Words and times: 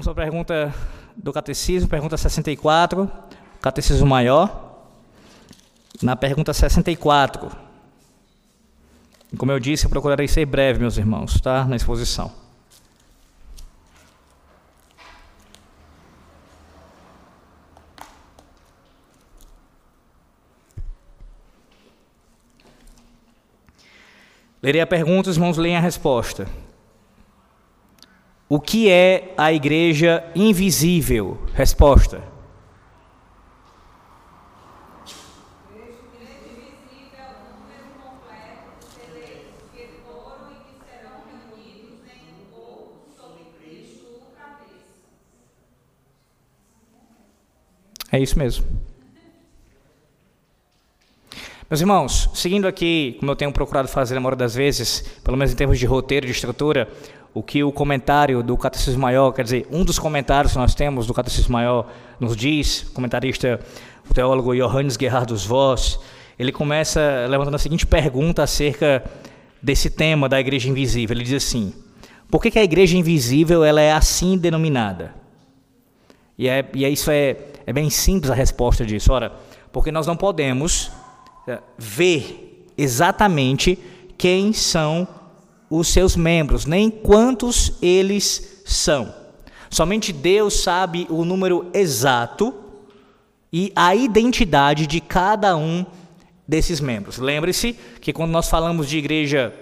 Vamos 0.00 0.08
à 0.08 0.14
pergunta 0.14 0.74
do 1.14 1.30
catecismo, 1.30 1.86
pergunta 1.86 2.16
64, 2.16 3.12
catecismo 3.60 4.06
maior. 4.06 4.88
Na 6.00 6.16
pergunta 6.16 6.54
64. 6.54 7.54
Como 9.36 9.52
eu 9.52 9.60
disse, 9.60 9.84
eu 9.84 9.90
procurarei 9.90 10.26
ser 10.26 10.46
breve, 10.46 10.78
meus 10.78 10.96
irmãos, 10.96 11.38
tá? 11.38 11.66
Na 11.66 11.76
exposição. 11.76 12.32
Lerei 24.62 24.80
a 24.80 24.86
pergunta, 24.86 25.28
os 25.28 25.36
irmãos 25.36 25.58
leem 25.58 25.76
a 25.76 25.80
resposta. 25.80 26.48
O 28.52 28.58
que 28.58 28.90
é 28.90 29.32
a 29.38 29.52
igreja 29.52 30.24
invisível? 30.34 31.38
Resposta. 31.54 32.20
É 48.10 48.18
isso 48.18 48.36
mesmo. 48.36 48.66
Meus 51.70 51.80
irmãos, 51.80 52.28
seguindo 52.34 52.66
aqui, 52.66 53.16
como 53.20 53.30
eu 53.30 53.36
tenho 53.36 53.52
procurado 53.52 53.86
fazer 53.86 54.16
a 54.16 54.20
maioria 54.20 54.38
das 54.38 54.56
vezes, 54.56 55.02
pelo 55.22 55.36
menos 55.36 55.52
em 55.52 55.56
termos 55.56 55.78
de 55.78 55.86
roteiro, 55.86 56.26
de 56.26 56.32
estrutura, 56.32 56.88
o 57.32 57.42
que 57.42 57.62
o 57.62 57.70
comentário 57.70 58.42
do 58.42 58.56
Catecismo 58.56 59.02
Maior, 59.02 59.32
quer 59.32 59.44
dizer, 59.44 59.66
um 59.70 59.84
dos 59.84 59.98
comentários 59.98 60.52
que 60.52 60.58
nós 60.58 60.74
temos 60.74 61.06
do 61.06 61.14
Catecismo 61.14 61.52
Maior 61.52 61.88
nos 62.18 62.36
diz, 62.36 62.82
o 62.82 62.92
comentarista, 62.92 63.60
o 64.08 64.14
teólogo 64.14 64.54
Johannes 64.54 64.96
Gerhardus 65.00 65.44
Voss, 65.44 66.00
ele 66.38 66.50
começa 66.50 67.26
levantando 67.28 67.54
a 67.54 67.58
seguinte 67.58 67.86
pergunta 67.86 68.42
acerca 68.42 69.04
desse 69.62 69.90
tema 69.90 70.28
da 70.28 70.40
igreja 70.40 70.68
invisível. 70.68 71.16
Ele 71.16 71.24
diz 71.24 71.44
assim: 71.44 71.72
por 72.30 72.40
que, 72.40 72.50
que 72.50 72.58
a 72.58 72.64
igreja 72.64 72.96
invisível 72.96 73.64
ela 73.64 73.80
é 73.80 73.92
assim 73.92 74.38
denominada? 74.38 75.14
E, 76.38 76.48
é, 76.48 76.64
e 76.72 76.84
é, 76.84 76.88
isso 76.88 77.10
é, 77.10 77.36
é 77.66 77.72
bem 77.72 77.90
simples 77.90 78.30
a 78.30 78.34
resposta 78.34 78.86
disso. 78.86 79.12
Ora, 79.12 79.32
porque 79.70 79.92
nós 79.92 80.06
não 80.06 80.16
podemos 80.16 80.90
é, 81.46 81.58
ver 81.76 82.66
exatamente 82.78 83.78
quem 84.16 84.52
são 84.52 85.06
os 85.06 85.19
seus 85.88 86.16
membros, 86.16 86.66
nem 86.66 86.90
quantos 86.90 87.72
eles 87.80 88.62
são. 88.66 89.14
Somente 89.70 90.12
Deus 90.12 90.62
sabe 90.62 91.06
o 91.08 91.24
número 91.24 91.70
exato 91.72 92.52
e 93.52 93.72
a 93.76 93.94
identidade 93.94 94.86
de 94.86 95.00
cada 95.00 95.56
um 95.56 95.86
desses 96.46 96.80
membros. 96.80 97.18
Lembre-se 97.18 97.76
que 98.00 98.12
quando 98.12 98.32
nós 98.32 98.48
falamos 98.48 98.88
de 98.88 98.98
igreja 98.98 99.54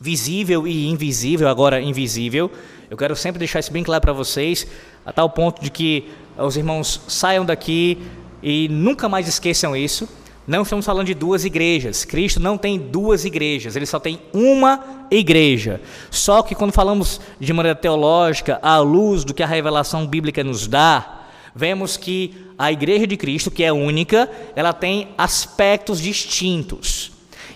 visível 0.00 0.66
e 0.66 0.88
invisível, 0.88 1.48
agora 1.48 1.80
invisível, 1.80 2.50
eu 2.90 2.96
quero 2.96 3.14
sempre 3.14 3.38
deixar 3.38 3.60
isso 3.60 3.72
bem 3.72 3.84
claro 3.84 4.00
para 4.00 4.12
vocês, 4.12 4.66
a 5.04 5.12
tal 5.12 5.28
ponto 5.28 5.62
de 5.62 5.70
que 5.70 6.10
os 6.38 6.56
irmãos 6.56 7.02
saiam 7.06 7.44
daqui 7.44 7.98
e 8.42 8.68
nunca 8.68 9.08
mais 9.08 9.28
esqueçam 9.28 9.76
isso. 9.76 10.08
Não 10.50 10.62
estamos 10.62 10.84
falando 10.84 11.06
de 11.06 11.14
duas 11.14 11.44
igrejas. 11.44 12.04
Cristo 12.04 12.40
não 12.40 12.58
tem 12.58 12.76
duas 12.76 13.24
igrejas, 13.24 13.76
ele 13.76 13.86
só 13.86 14.00
tem 14.00 14.18
uma 14.32 15.06
igreja. 15.08 15.80
Só 16.10 16.42
que 16.42 16.56
quando 16.56 16.72
falamos 16.72 17.20
de 17.38 17.52
maneira 17.52 17.78
teológica, 17.78 18.58
à 18.60 18.78
luz 18.78 19.22
do 19.22 19.32
que 19.32 19.44
a 19.44 19.46
revelação 19.46 20.08
bíblica 20.08 20.42
nos 20.42 20.66
dá, 20.66 21.20
vemos 21.54 21.96
que 21.96 22.34
a 22.58 22.72
igreja 22.72 23.06
de 23.06 23.16
Cristo, 23.16 23.48
que 23.48 23.62
é 23.62 23.72
única, 23.72 24.28
ela 24.56 24.72
tem 24.72 25.10
aspectos 25.16 26.00
distintos. 26.00 27.12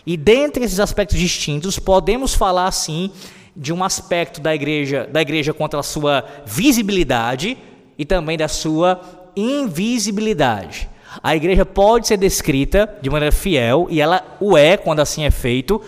E 0.07 0.17
dentre 0.17 0.65
esses 0.65 0.79
aspectos 0.79 1.19
distintos, 1.19 1.81
podemos 1.81 2.33
falar 2.33 2.71
sim 2.71 3.11
de 3.57 3.73
um 3.73 3.83
aspecto 3.83 4.41
da 4.41 4.55
igreja, 4.55 5.09
da 5.13 5.21
igreja 5.21 5.53
quanto 5.53 5.77
à 5.77 5.83
sua 5.83 6.25
visibilidade 6.47 7.59
e 7.99 8.05
também 8.05 8.39
da 8.39 8.47
sua 8.47 9.01
invisibilidade. 9.35 10.94
A 11.23 11.35
igreja 11.35 11.65
pode 11.65 12.07
ser 12.07 12.17
descrita 12.17 12.93
de 13.01 13.11
maneira 13.11 13.35
fiel, 13.35 13.87
e 13.91 14.01
ela 14.01 14.37
o 14.41 14.57
é 14.57 14.77
quando 14.77 15.01
assim 15.01 15.25
é 15.25 15.31
feito, 15.31 15.81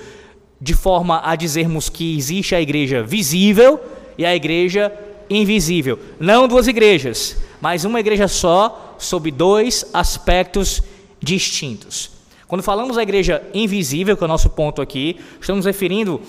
de 0.60 0.75
forma 0.75 1.20
a 1.25 1.37
dizermos 1.37 1.88
que 1.88 2.16
existe 2.16 2.54
a 2.54 2.60
igreja 2.60 3.03
visível 3.03 3.81
e 4.16 4.25
a 4.25 4.34
igreja 4.34 4.92
invisível. 5.28 5.98
Não 6.19 6.48
duas 6.48 6.66
igrejas, 6.66 7.36
mas 7.60 7.84
uma 7.84 8.00
igreja 8.00 8.28
só, 8.28 8.97
sob 8.98 9.31
dois 9.31 9.84
aspectos 9.92 10.82
distintos. 11.20 12.10
Quando 12.47 12.62
falamos 12.62 12.97
da 12.97 13.03
igreja 13.03 13.42
invisível, 13.53 14.16
que 14.16 14.22
é 14.22 14.26
o 14.26 14.28
nosso 14.28 14.50
ponto 14.50 14.81
aqui, 14.81 15.19
estamos 15.41 15.66
referindo 15.66 16.20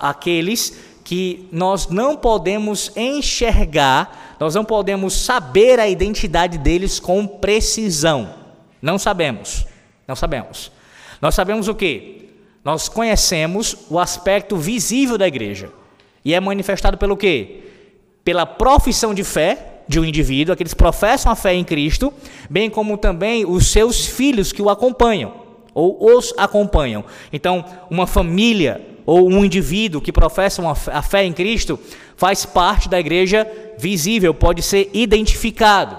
àqueles 0.00 0.91
que 1.04 1.48
nós 1.50 1.88
não 1.88 2.16
podemos 2.16 2.92
enxergar 2.96 4.22
nós 4.42 4.56
não 4.56 4.64
podemos 4.64 5.14
saber 5.14 5.78
a 5.78 5.88
identidade 5.88 6.58
deles 6.58 6.98
com 6.98 7.24
precisão. 7.28 8.34
Não 8.82 8.98
sabemos. 8.98 9.64
Não 10.04 10.16
sabemos. 10.16 10.72
Nós 11.20 11.36
sabemos 11.36 11.68
o 11.68 11.74
que? 11.76 12.28
Nós 12.64 12.88
conhecemos 12.88 13.76
o 13.88 14.00
aspecto 14.00 14.56
visível 14.56 15.16
da 15.16 15.28
igreja. 15.28 15.70
E 16.24 16.34
é 16.34 16.40
manifestado 16.40 16.98
pelo 16.98 17.16
quê? 17.16 17.60
Pela 18.24 18.44
profissão 18.44 19.14
de 19.14 19.22
fé 19.22 19.84
de 19.86 20.00
um 20.00 20.04
indivíduo, 20.04 20.52
aqueles 20.52 20.74
que 20.74 20.78
professam 20.78 21.30
a 21.30 21.36
fé 21.36 21.54
em 21.54 21.62
Cristo, 21.62 22.12
bem 22.50 22.68
como 22.68 22.98
também 22.98 23.46
os 23.46 23.68
seus 23.68 24.04
filhos 24.04 24.50
que 24.50 24.60
o 24.60 24.68
acompanham 24.68 25.40
ou 25.72 26.16
os 26.16 26.34
acompanham. 26.36 27.04
Então, 27.32 27.64
uma 27.88 28.08
família 28.08 28.80
ou 29.04 29.28
um 29.28 29.44
indivíduo 29.44 30.00
que 30.00 30.12
professa 30.12 30.62
a 30.92 31.02
fé 31.02 31.24
em 31.24 31.32
Cristo 31.32 31.78
faz 32.16 32.44
parte 32.44 32.88
da 32.88 33.00
igreja 33.00 33.50
visível, 33.78 34.32
pode 34.32 34.62
ser 34.62 34.90
identificado. 34.92 35.96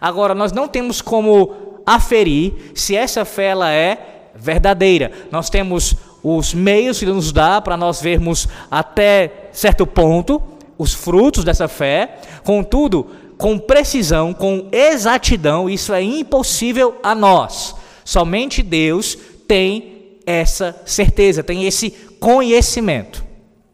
Agora, 0.00 0.34
nós 0.34 0.52
não 0.52 0.68
temos 0.68 1.00
como 1.00 1.82
aferir 1.84 2.72
se 2.74 2.94
essa 2.94 3.24
fé 3.24 3.46
ela 3.46 3.70
é 3.70 4.30
verdadeira. 4.34 5.10
Nós 5.30 5.50
temos 5.50 5.96
os 6.22 6.52
meios 6.52 6.98
que 6.98 7.06
nos 7.06 7.32
dá 7.32 7.60
para 7.60 7.76
nós 7.76 8.00
vermos 8.00 8.48
até 8.70 9.48
certo 9.52 9.86
ponto 9.86 10.42
os 10.78 10.94
frutos 10.94 11.42
dessa 11.42 11.66
fé, 11.66 12.18
contudo, 12.44 13.06
com 13.36 13.58
precisão, 13.58 14.32
com 14.32 14.68
exatidão, 14.70 15.68
isso 15.68 15.92
é 15.92 16.02
impossível 16.02 16.96
a 17.02 17.14
nós. 17.14 17.74
Somente 18.04 18.62
Deus 18.62 19.18
tem 19.46 19.97
essa 20.28 20.78
certeza, 20.84 21.42
tem 21.42 21.64
esse 21.64 21.90
conhecimento 22.20 23.24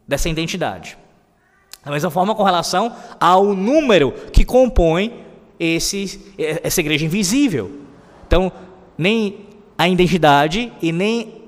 dessa 0.07 0.29
identidade. 0.29 0.97
Da 1.83 1.91
mesma 1.91 2.09
forma, 2.09 2.33
com 2.33 2.43
relação 2.43 2.95
ao 3.19 3.53
número 3.53 4.13
que 4.31 4.45
compõe 4.45 5.25
esse, 5.59 6.33
essa 6.37 6.79
igreja 6.79 7.03
invisível. 7.03 7.81
Então, 8.25 8.49
nem 8.97 9.47
a 9.77 9.89
identidade 9.89 10.71
e 10.81 10.93
nem 10.93 11.41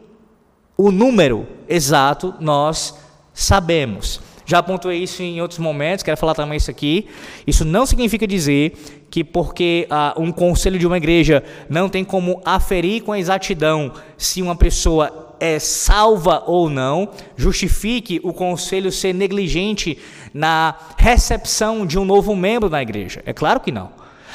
o 0.78 0.92
número 0.92 1.48
exato 1.70 2.36
nós 2.42 2.94
sabemos. 3.34 4.20
Já 4.46 4.60
apontei 4.60 4.98
isso 4.98 5.24
em 5.24 5.42
outros 5.42 5.60
momentos, 5.60 6.04
quero 6.04 6.18
falar 6.18 6.36
também 6.36 6.58
isso 6.58 6.70
aqui. 6.70 7.08
Isso 7.46 7.64
não 7.64 7.86
significa 7.86 8.28
dizer 8.28 8.97
que 9.10 9.24
porque 9.24 9.88
ah, 9.90 10.14
um 10.18 10.32
conselho 10.32 10.78
de 10.78 10.86
uma 10.86 10.98
igreja 10.98 11.44
não 11.70 11.90
tem 11.90 12.04
como 12.04 12.42
aferir 12.44 13.04
com 13.04 13.16
exatidão 13.16 13.94
se 14.18 14.42
uma 14.42 14.56
pessoa 14.56 15.36
é 15.40 15.60
salva 15.60 16.44
ou 16.48 16.70
não, 16.70 17.10
justifique 17.36 18.20
o 18.24 18.34
conselho 18.34 18.92
ser 18.92 19.14
negligente 19.14 19.98
na 20.34 20.76
recepção 20.98 21.86
de 21.86 21.98
um 21.98 22.06
novo 22.06 22.36
membro 22.36 22.70
na 22.70 22.82
igreja. 22.82 23.22
É 23.26 23.34
claro 23.34 23.60
que 23.60 23.72
não. 23.72 23.92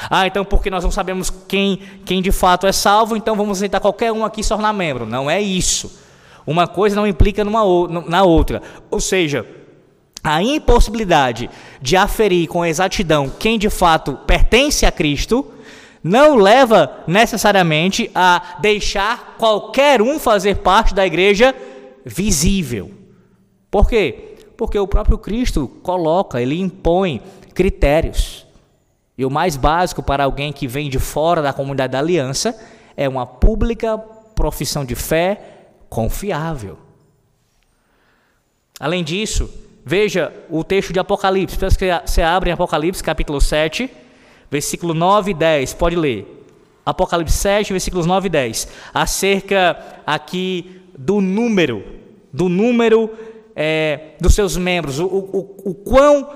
Ah, 0.08 0.26
então 0.26 0.44
porque 0.44 0.70
nós 0.70 0.82
não 0.82 0.90
sabemos 0.90 1.30
quem, 1.46 1.80
quem 2.04 2.22
de 2.22 2.32
fato 2.32 2.66
é 2.66 2.72
salvo, 2.72 3.16
então 3.16 3.36
vamos 3.36 3.58
aceitar 3.58 3.80
qualquer 3.80 4.12
um 4.12 4.24
aqui 4.24 4.42
se 4.42 4.48
tornar 4.48 4.72
membro. 4.72 5.06
Não 5.06 5.30
é 5.30 5.40
isso. 5.40 6.00
Uma 6.46 6.66
coisa 6.66 6.96
não 6.96 7.06
implica 7.06 7.44
numa, 7.44 7.62
na 8.08 8.22
outra. 8.24 8.62
Ou 8.90 9.00
seja, 9.00 9.46
a 10.22 10.42
impossibilidade 10.42 11.50
de 11.80 11.96
aferir 11.96 12.46
com 12.46 12.64
exatidão 12.64 13.28
quem 13.28 13.58
de 13.58 13.68
fato 13.68 14.14
pertence 14.26 14.86
a 14.86 14.92
Cristo 14.92 15.52
não 16.02 16.36
leva 16.36 17.02
necessariamente 17.06 18.10
a 18.14 18.56
deixar 18.60 19.36
qualquer 19.38 20.02
um 20.02 20.18
fazer 20.18 20.58
parte 20.58 20.94
da 20.94 21.06
igreja 21.06 21.54
visível. 22.04 22.90
Por 23.70 23.88
quê? 23.88 24.36
Porque 24.56 24.78
o 24.78 24.86
próprio 24.86 25.18
Cristo 25.18 25.68
coloca, 25.82 26.40
ele 26.40 26.60
impõe 26.60 27.22
critérios. 27.54 28.46
E 29.16 29.24
o 29.24 29.30
mais 29.30 29.56
básico 29.56 30.02
para 30.02 30.24
alguém 30.24 30.52
que 30.52 30.66
vem 30.66 30.90
de 30.90 30.98
fora 30.98 31.40
da 31.40 31.52
comunidade 31.52 31.92
da 31.92 31.98
aliança 31.98 32.58
é 32.96 33.08
uma 33.08 33.26
pública 33.26 33.96
profissão 33.98 34.84
de 34.84 34.94
fé 34.94 35.40
confiável. 35.88 36.78
Além 38.80 39.04
disso, 39.04 39.48
veja 39.84 40.32
o 40.48 40.62
texto 40.62 40.92
de 40.92 40.98
Apocalipse. 40.98 41.58
Peço 41.58 41.78
que 41.78 41.86
você 42.04 42.22
abra 42.22 42.50
em 42.50 42.52
Apocalipse, 42.52 43.02
capítulo 43.02 43.40
7, 43.40 43.90
versículo 44.50 44.94
9 44.94 45.30
e 45.30 45.34
10. 45.34 45.74
Pode 45.74 45.96
ler. 45.96 46.40
Apocalipse 46.84 47.36
7, 47.36 47.72
versículos 47.72 48.06
9 48.06 48.26
e 48.26 48.30
10. 48.30 48.68
Acerca 48.92 50.02
aqui 50.06 50.80
do 50.96 51.20
número, 51.20 51.84
do 52.32 52.48
número 52.48 53.10
é, 53.54 54.14
dos 54.20 54.34
seus 54.34 54.56
membros, 54.56 54.98
o, 54.98 55.06
o, 55.06 55.56
o, 55.64 55.74
quão, 55.74 56.28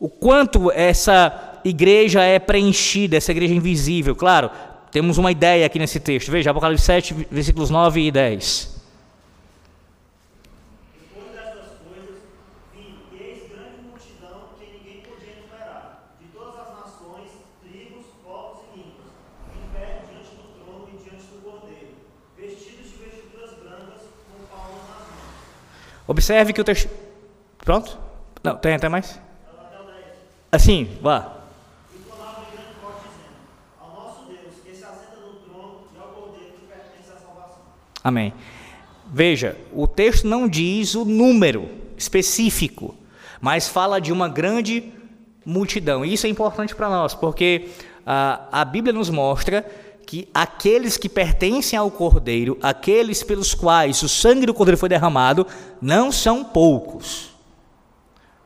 o 0.00 0.08
quanto 0.08 0.70
essa 0.70 1.60
igreja 1.64 2.22
é 2.22 2.38
preenchida, 2.38 3.16
essa 3.16 3.32
igreja 3.32 3.54
invisível. 3.54 4.16
Claro, 4.16 4.50
temos 4.90 5.18
uma 5.18 5.30
ideia 5.30 5.66
aqui 5.66 5.78
nesse 5.78 6.00
texto. 6.00 6.30
Veja, 6.30 6.50
Apocalipse 6.50 6.84
7, 6.84 7.26
versículos 7.30 7.70
9 7.70 8.00
e 8.00 8.10
10. 8.10 8.71
Observe 26.12 26.52
que 26.52 26.60
o 26.60 26.64
texto. 26.64 26.90
Pronto? 27.56 27.98
Não, 28.44 28.54
tem 28.54 28.74
até 28.74 28.86
mais? 28.86 29.18
Assim, 30.52 30.86
vá. 31.00 31.38
Amém. 38.04 38.34
Veja, 39.10 39.56
o 39.72 39.86
texto 39.86 40.26
não 40.26 40.46
diz 40.46 40.94
o 40.94 41.06
número 41.06 41.66
específico, 41.96 42.94
mas 43.40 43.66
fala 43.66 43.98
de 43.98 44.12
uma 44.12 44.28
grande 44.28 44.92
multidão. 45.46 46.04
E 46.04 46.12
isso 46.12 46.26
é 46.26 46.28
importante 46.28 46.74
para 46.74 46.90
nós, 46.90 47.14
porque 47.14 47.70
a, 48.04 48.48
a 48.52 48.64
Bíblia 48.66 48.92
nos 48.92 49.08
mostra 49.08 49.64
que 50.06 50.28
aqueles 50.34 50.96
que 50.96 51.08
pertencem 51.08 51.78
ao 51.78 51.90
Cordeiro, 51.90 52.58
aqueles 52.62 53.22
pelos 53.22 53.54
quais 53.54 54.02
o 54.02 54.08
sangue 54.08 54.46
do 54.46 54.54
Cordeiro 54.54 54.78
foi 54.78 54.88
derramado, 54.88 55.46
não 55.80 56.12
são 56.12 56.44
poucos. 56.44 57.30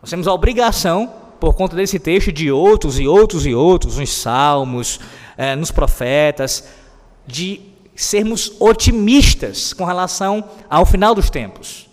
Nós 0.01 0.11
temos 0.11 0.29
a 0.29 0.33
obrigação, 0.33 1.13
por 1.41 1.55
conta 1.55 1.75
desse 1.75 1.99
texto, 1.99 2.31
de 2.31 2.51
outros 2.51 2.99
e 2.99 3.07
outros 3.07 3.47
e 3.47 3.55
outros, 3.55 3.99
nos 3.99 4.13
salmos, 4.13 5.01
eh, 5.37 5.57
nos 5.57 5.71
profetas, 5.71 6.69
de 7.27 7.61
sermos 7.95 8.53
otimistas 8.61 9.73
com 9.73 9.85
relação 9.85 10.45
ao 10.69 10.87
final 10.87 11.15
dos 11.15 11.31
tempos. 11.31 11.89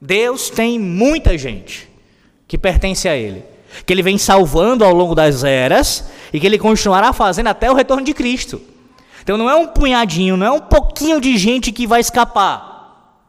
Deus 0.00 0.50
tem 0.50 0.78
muita 0.78 1.36
gente 1.36 1.88
que 2.46 2.56
pertence 2.56 3.08
a 3.08 3.16
Ele, 3.16 3.44
que 3.84 3.92
Ele 3.92 4.02
vem 4.02 4.18
salvando 4.18 4.84
ao 4.84 4.94
longo 4.94 5.14
das 5.14 5.44
eras 5.44 6.04
e 6.32 6.38
que 6.38 6.46
Ele 6.46 6.58
continuará 6.58 7.12
fazendo 7.12 7.48
até 7.48 7.70
o 7.70 7.74
retorno 7.74 8.04
de 8.04 8.14
Cristo. 8.14 8.60
Então 9.30 9.38
não 9.38 9.48
é 9.48 9.54
um 9.54 9.68
punhadinho, 9.68 10.36
não 10.36 10.44
é 10.44 10.50
um 10.50 10.58
pouquinho 10.58 11.20
de 11.20 11.38
gente 11.38 11.70
que 11.70 11.86
vai 11.86 12.00
escapar. 12.00 13.22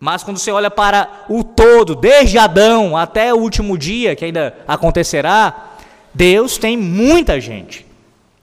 Mas 0.00 0.24
quando 0.24 0.38
você 0.38 0.50
olha 0.50 0.70
para 0.70 1.26
o 1.28 1.44
todo, 1.44 1.94
desde 1.94 2.38
Adão 2.38 2.96
até 2.96 3.34
o 3.34 3.36
último 3.36 3.76
dia, 3.76 4.16
que 4.16 4.24
ainda 4.24 4.56
acontecerá, 4.66 5.74
Deus 6.14 6.56
tem 6.56 6.78
muita 6.78 7.38
gente. 7.38 7.84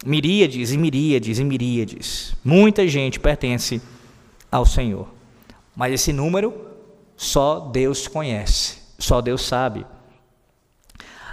Miríades 0.05 0.71
e 0.71 0.77
miríades 0.77 1.39
e 1.39 1.43
miríades. 1.43 2.35
Muita 2.45 2.87
gente 2.87 3.19
pertence 3.19 3.81
ao 4.51 4.63
Senhor. 4.63 5.07
Mas 5.75 5.95
esse 5.95 6.13
número 6.13 6.53
só 7.17 7.61
Deus 7.61 8.07
conhece, 8.07 8.77
só 8.99 9.21
Deus 9.21 9.41
sabe. 9.41 9.87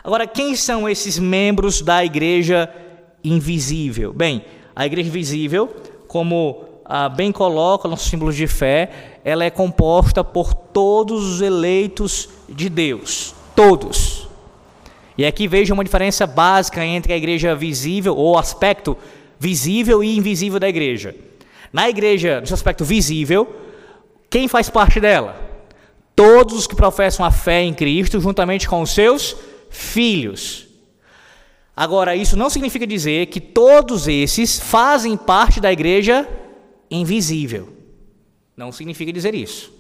Agora, 0.03 0.27
quem 0.27 0.57
são 0.57 0.89
esses 0.89 1.19
membros 1.19 1.83
da 1.83 2.03
igreja 2.03 2.75
invisível? 3.23 4.15
Bem, 4.15 4.43
a 4.77 4.85
igreja 4.85 5.11
visível, 5.11 5.75
como 6.07 6.65
ah, 6.85 7.09
bem 7.09 7.33
coloca 7.33 7.89
nossos 7.89 8.11
símbolos 8.11 8.37
de 8.37 8.47
fé, 8.47 8.91
ela 9.25 9.43
é 9.43 9.51
composta 9.51 10.23
por 10.23 10.53
todos 10.53 11.25
os 11.25 11.41
eleitos 11.41 12.29
de 12.47 12.69
Deus. 12.69 13.35
Todos. 13.57 14.29
E 15.17 15.25
aqui 15.25 15.49
veja 15.49 15.73
uma 15.73 15.83
diferença 15.83 16.27
básica 16.27 16.85
entre 16.85 17.15
a 17.15 17.17
igreja 17.17 17.55
visível, 17.55 18.15
ou 18.15 18.39
aspecto 18.39 18.97
visível 19.41 20.05
e 20.05 20.15
invisível 20.15 20.61
da 20.61 20.69
igreja. 20.69 21.15
Na 21.73 21.89
igreja, 21.89 22.43
no 22.47 22.55
aspecto 22.55 22.85
visível, 22.85 23.49
quem 24.29 24.47
faz 24.47 24.69
parte 24.69 25.01
dela? 25.01 25.41
Todos 26.15 26.55
os 26.55 26.67
que 26.67 26.77
professam 26.77 27.25
a 27.25 27.31
fé 27.31 27.63
em 27.63 27.73
Cristo, 27.73 28.21
juntamente 28.21 28.69
com 28.69 28.83
os 28.83 28.91
seus 28.91 29.35
filhos. 29.71 30.66
Agora, 31.77 32.17
isso 32.17 32.39
não 32.39 32.49
significa 32.49 32.87
dizer 32.87 33.27
que 33.27 33.39
todos 33.39 34.09
esses 34.09 34.59
fazem 34.59 35.15
parte 35.15 35.61
da 35.61 35.71
igreja 35.71 36.27
invisível. 36.91 37.69
Não 38.57 38.73
significa 38.73 39.13
dizer 39.13 39.35
isso. 39.35 39.71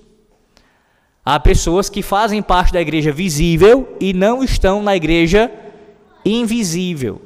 Há 1.24 1.40
pessoas 1.40 1.88
que 1.88 2.02
fazem 2.02 2.42
parte 2.42 2.72
da 2.72 2.80
igreja 2.82 3.10
visível 3.10 3.96
e 3.98 4.12
não 4.12 4.44
estão 4.44 4.82
na 4.82 4.94
igreja 4.94 5.50
invisível. 6.22 7.22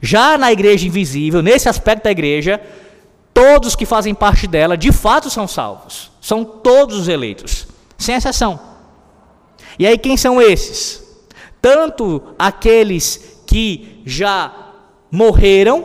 Já 0.00 0.38
na 0.38 0.52
igreja 0.52 0.86
invisível, 0.86 1.42
nesse 1.42 1.68
aspecto 1.68 2.04
da 2.04 2.10
igreja, 2.12 2.60
todos 3.34 3.74
que 3.74 3.84
fazem 3.84 4.14
parte 4.14 4.46
dela 4.46 4.76
de 4.76 4.92
fato 4.92 5.28
são 5.28 5.48
salvos. 5.48 6.12
São 6.20 6.44
todos 6.44 6.96
os 6.96 7.08
eleitos, 7.08 7.66
sem 7.98 8.14
exceção. 8.14 8.58
E 9.78 9.86
aí 9.86 9.98
quem 9.98 10.16
são 10.16 10.40
esses? 10.40 11.04
Tanto 11.60 12.22
aqueles 12.38 13.35
que 13.56 14.02
já 14.04 14.52
morreram 15.10 15.82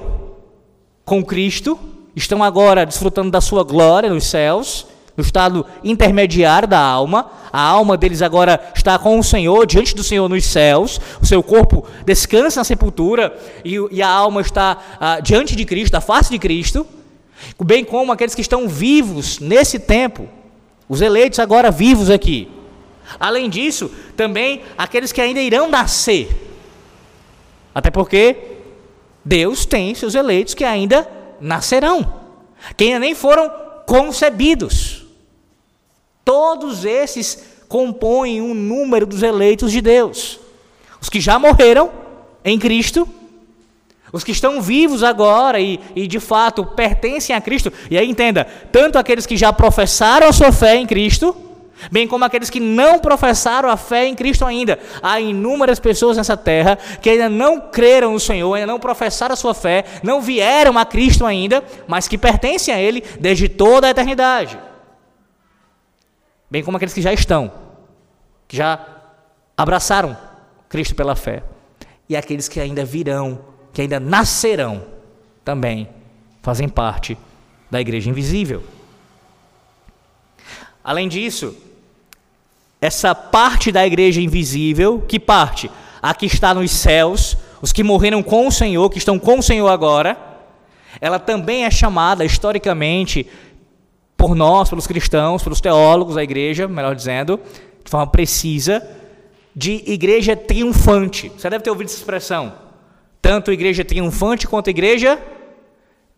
com 1.05 1.23
Cristo, 1.23 1.79
estão 2.13 2.43
agora 2.43 2.85
desfrutando 2.85 3.31
da 3.31 3.39
sua 3.39 3.63
glória 3.63 4.09
nos 4.09 4.25
céus, 4.25 4.85
no 5.15 5.23
estado 5.23 5.65
intermediário 5.81 6.67
da 6.67 6.81
alma. 6.81 7.31
A 7.49 7.61
alma 7.61 7.95
deles 7.95 8.21
agora 8.21 8.59
está 8.75 8.99
com 8.99 9.17
o 9.17 9.23
Senhor, 9.23 9.65
diante 9.65 9.95
do 9.95 10.03
Senhor 10.03 10.27
nos 10.27 10.43
céus. 10.43 10.99
O 11.21 11.25
seu 11.25 11.41
corpo 11.41 11.85
descansa 12.05 12.59
na 12.59 12.65
sepultura 12.65 13.33
e, 13.63 13.77
e 13.89 14.01
a 14.01 14.09
alma 14.09 14.41
está 14.41 14.77
ah, 14.99 15.21
diante 15.21 15.55
de 15.55 15.63
Cristo, 15.63 15.93
da 15.93 16.01
face 16.01 16.29
de 16.29 16.39
Cristo. 16.39 16.85
Bem 17.63 17.85
como 17.85 18.11
aqueles 18.11 18.35
que 18.35 18.41
estão 18.41 18.67
vivos 18.67 19.39
nesse 19.39 19.79
tempo, 19.79 20.27
os 20.89 20.99
eleitos 20.99 21.39
agora 21.39 21.71
vivos 21.71 22.09
aqui. 22.09 22.51
Além 23.17 23.49
disso, 23.49 23.89
também 24.17 24.61
aqueles 24.77 25.13
que 25.13 25.21
ainda 25.21 25.39
irão 25.39 25.69
nascer 25.69 26.50
até 27.73 27.89
porque 27.89 28.35
Deus 29.23 29.65
tem 29.65 29.93
seus 29.95 30.15
eleitos 30.15 30.53
que 30.53 30.63
ainda 30.63 31.07
nascerão, 31.39 32.21
que 32.75 32.85
ainda 32.85 32.99
nem 32.99 33.15
foram 33.15 33.51
concebidos. 33.85 35.05
Todos 36.23 36.85
esses 36.85 37.43
compõem 37.67 38.41
um 38.41 38.53
número 38.53 39.05
dos 39.05 39.23
eleitos 39.23 39.71
de 39.71 39.81
Deus. 39.81 40.39
Os 40.99 41.09
que 41.09 41.19
já 41.19 41.39
morreram 41.39 41.91
em 42.43 42.59
Cristo, 42.59 43.07
os 44.11 44.23
que 44.23 44.31
estão 44.31 44.61
vivos 44.61 45.03
agora 45.03 45.59
e, 45.59 45.79
e 45.95 46.05
de 46.05 46.19
fato 46.19 46.65
pertencem 46.65 47.35
a 47.35 47.41
Cristo. 47.41 47.71
E 47.89 47.97
aí 47.97 48.09
entenda, 48.09 48.45
tanto 48.71 48.97
aqueles 48.97 49.25
que 49.25 49.37
já 49.37 49.53
professaram 49.53 50.27
a 50.27 50.33
sua 50.33 50.51
fé 50.51 50.75
em 50.75 50.85
Cristo, 50.85 51.35
bem 51.89 52.07
como 52.07 52.25
aqueles 52.25 52.49
que 52.49 52.59
não 52.59 52.99
professaram 52.99 53.69
a 53.69 53.77
fé 53.77 54.05
em 54.05 54.15
Cristo 54.15 54.45
ainda. 54.45 54.77
Há 55.01 55.19
inúmeras 55.19 55.79
pessoas 55.79 56.17
nessa 56.17 56.35
terra 56.35 56.77
que 57.01 57.09
ainda 57.09 57.29
não 57.29 57.61
creram 57.61 58.13
no 58.13 58.19
Senhor, 58.19 58.53
ainda 58.53 58.67
não 58.67 58.79
professaram 58.79 59.33
a 59.33 59.37
sua 59.37 59.53
fé, 59.53 59.85
não 60.03 60.21
vieram 60.21 60.77
a 60.77 60.85
Cristo 60.85 61.25
ainda, 61.25 61.63
mas 61.87 62.07
que 62.07 62.17
pertencem 62.17 62.73
a 62.73 62.79
Ele 62.79 63.01
desde 63.19 63.47
toda 63.47 63.87
a 63.87 63.89
eternidade. 63.89 64.59
Bem 66.49 66.63
como 66.63 66.75
aqueles 66.75 66.93
que 66.93 67.01
já 67.01 67.13
estão, 67.13 67.51
que 68.47 68.57
já 68.57 68.85
abraçaram 69.55 70.17
Cristo 70.67 70.93
pela 70.95 71.15
fé, 71.15 71.43
e 72.09 72.15
aqueles 72.15 72.49
que 72.49 72.59
ainda 72.59 72.83
virão, 72.83 73.39
que 73.71 73.81
ainda 73.81 73.99
nascerão, 73.99 74.83
também 75.45 75.87
fazem 76.41 76.67
parte 76.67 77.17
da 77.69 77.79
igreja 77.79 78.09
invisível. 78.09 78.63
Além 80.83 81.07
disso, 81.07 81.55
essa 82.81 83.13
parte 83.13 83.71
da 83.71 83.85
igreja 83.85 84.19
invisível, 84.19 85.03
que 85.07 85.19
parte? 85.19 85.69
A 86.01 86.15
que 86.15 86.25
está 86.25 86.51
nos 86.51 86.71
céus, 86.71 87.37
os 87.61 87.71
que 87.71 87.83
morreram 87.83 88.23
com 88.23 88.47
o 88.47 88.51
Senhor, 88.51 88.89
que 88.89 88.97
estão 88.97 89.19
com 89.19 89.37
o 89.37 89.43
Senhor 89.43 89.67
agora, 89.67 90.17
ela 90.99 91.19
também 91.19 91.63
é 91.63 91.69
chamada 91.69 92.25
historicamente 92.25 93.27
por 94.17 94.35
nós, 94.35 94.69
pelos 94.69 94.87
cristãos, 94.87 95.43
pelos 95.43 95.61
teólogos 95.61 96.15
da 96.15 96.23
igreja, 96.23 96.67
melhor 96.67 96.95
dizendo, 96.95 97.39
de 97.83 97.89
forma 97.89 98.07
precisa, 98.07 98.85
de 99.55 99.83
igreja 99.85 100.35
triunfante. 100.35 101.31
Você 101.37 101.49
deve 101.49 101.63
ter 101.63 101.69
ouvido 101.69 101.87
essa 101.87 101.97
expressão. 101.97 102.53
Tanto 103.21 103.51
igreja 103.51 103.85
triunfante 103.85 104.47
quanto 104.47 104.69
igreja 104.69 105.19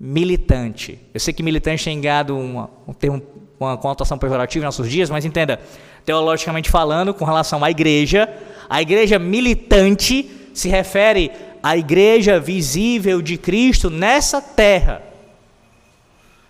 militante. 0.06 1.00
Eu 1.14 1.20
sei 1.22 1.34
que 1.34 1.42
militante 1.42 1.86
tem 1.86 2.02
ganhado 2.02 2.38
uma, 2.38 2.70
um 2.86 2.92
termo, 2.92 3.24
uma 3.58 3.78
conotação 3.78 4.18
pejorativa 4.18 4.62
em 4.62 4.66
nossos 4.66 4.90
dias, 4.90 5.10
mas 5.10 5.24
entenda, 5.24 5.62
teologicamente 6.04 6.70
falando, 6.70 7.14
com 7.14 7.24
relação 7.24 7.64
à 7.64 7.72
igreja, 7.72 8.28
a 8.70 8.82
igreja 8.82 9.18
militante 9.18 10.30
se 10.54 10.68
refere 10.68 11.32
à 11.64 11.78
igreja 11.78 12.38
visível 12.38 13.22
de 13.22 13.38
Cristo 13.38 13.90
nessa 13.90 14.42
terra, 14.42 15.02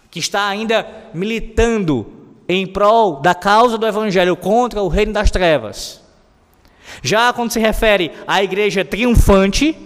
que 0.09 0.17
está 0.17 0.47
ainda 0.47 0.87
militando 1.13 2.11
em 2.49 2.65
prol 2.65 3.21
da 3.21 3.35
causa 3.35 3.77
do 3.77 3.85
evangelho 3.85 4.35
contra 4.35 4.81
o 4.81 4.87
reino 4.87 5.13
das 5.13 5.29
trevas. 5.29 6.01
Já 7.03 7.31
quando 7.31 7.51
se 7.51 7.59
refere 7.59 8.11
à 8.25 8.43
igreja 8.43 8.83
triunfante, 8.83 9.77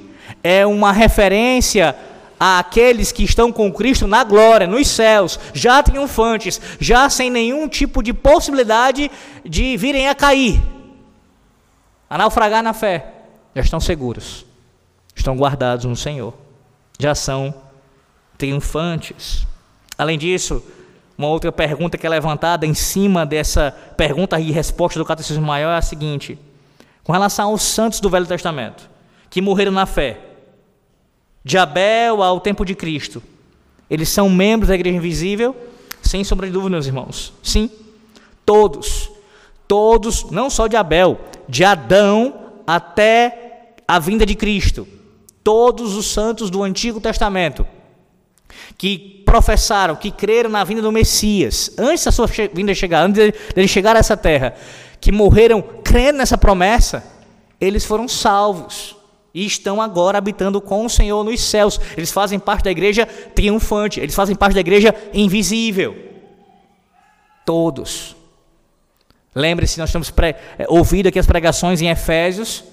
é 0.42 0.66
uma 0.66 0.94
referência 0.94 1.94
àqueles 2.40 3.12
que 3.12 3.24
estão 3.24 3.52
com 3.52 3.72
Cristo 3.72 4.08
na 4.08 4.24
glória, 4.24 4.68
nos 4.68 4.88
céus, 4.88 5.40
já 5.54 5.82
triunfantes, 5.82 6.62
já 6.80 7.10
sem 7.10 7.30
nenhum 7.30 7.68
tipo 7.68 8.04
de 8.04 8.14
possibilidade 8.14 9.10
de 9.44 9.76
virem 9.78 10.08
a 10.08 10.16
cair, 10.16 10.62
a 12.10 12.18
naufragar 12.18 12.64
na 12.64 12.74
fé, 12.74 13.14
já 13.56 13.62
estão 13.62 13.80
seguros, 13.80 14.46
estão 15.16 15.36
guardados 15.36 15.86
no 15.86 15.96
Senhor, 15.96 16.34
já 17.00 17.16
são 17.16 17.54
triunfantes. 18.38 19.46
Além 19.98 20.18
disso, 20.18 20.64
uma 21.18 21.28
outra 21.28 21.52
pergunta 21.52 21.98
que 21.98 22.06
é 22.06 22.10
levantada 22.10 22.66
em 22.66 22.76
cima 22.76 23.26
dessa 23.26 23.76
pergunta 23.98 24.40
e 24.40 24.52
resposta 24.52 25.00
do 25.00 25.06
Catecismo 25.06 25.46
Maior 25.46 25.72
é 25.72 25.78
a 25.78 25.82
seguinte: 25.82 26.38
com 27.04 27.12
relação 27.12 27.50
aos 27.50 27.64
santos 27.64 28.00
do 28.00 28.10
Velho 28.10 28.28
Testamento, 28.28 28.88
que 29.30 29.42
morreram 29.42 29.72
na 29.72 29.88
fé, 29.88 30.20
de 31.44 31.58
Abel 31.58 32.22
ao 32.22 32.40
tempo 32.40 32.66
de 32.66 32.76
Cristo, 32.76 33.22
eles 33.90 34.10
são 34.10 34.30
membros 34.30 34.70
da 34.70 34.76
igreja 34.76 34.98
invisível? 34.98 35.56
Sem 36.02 36.24
sombra 36.24 36.48
de 36.48 36.54
dúvida, 36.54 36.72
meus 36.72 36.86
irmãos. 36.86 37.34
Sim, 37.42 37.70
todos. 38.46 39.10
Todos, 39.68 40.30
não 40.32 40.50
só 40.50 40.68
de 40.68 40.76
Abel, 40.78 41.20
de 41.48 41.64
Adão 41.64 42.34
até 42.66 43.74
a 43.88 44.00
vinda 44.00 44.26
de 44.26 44.36
Cristo. 44.36 44.88
Todos 45.44 45.96
os 45.96 46.08
santos 46.08 46.50
do 46.50 46.64
Antigo 46.64 47.00
Testamento 47.00 47.66
que 48.78 49.24
professaram, 49.26 49.96
que 49.96 50.12
creram 50.12 50.50
na 50.50 50.64
vinda 50.64 50.82
do 50.82 50.92
Messias, 50.92 51.72
antes 51.78 52.04
da 52.04 52.12
sua 52.12 52.28
vinda 52.54 52.74
chegar, 52.74 53.04
antes 53.04 53.34
dele 53.54 53.68
chegar 53.68 53.96
a 53.96 54.00
essa 54.00 54.16
terra, 54.16 54.54
que 55.00 55.12
morreram 55.12 55.62
crendo 55.62 56.20
nessa 56.20 56.38
promessa, 56.38 57.04
eles 57.60 57.86
foram 57.86 58.08
salvos 58.08 58.97
e 59.38 59.46
estão 59.46 59.80
agora 59.80 60.18
habitando 60.18 60.60
com 60.60 60.84
o 60.84 60.90
Senhor 60.90 61.24
nos 61.24 61.40
céus. 61.42 61.80
Eles 61.96 62.12
fazem 62.12 62.40
parte 62.40 62.64
da 62.64 62.72
igreja 62.72 63.06
triunfante, 63.06 64.00
eles 64.00 64.16
fazem 64.16 64.36
parte 64.36 64.56
da 64.56 64.62
igreja 64.62 64.96
invisível. 65.14 65.96
Todos. 67.46 68.16
Lembre-se, 69.36 69.78
nós 69.78 69.92
temos 69.92 70.12
é, 70.58 70.66
ouvido 70.68 71.06
aqui 71.06 71.20
as 71.20 71.28
pregações 71.28 71.84
em 71.84 71.88
Efésios 71.88 72.64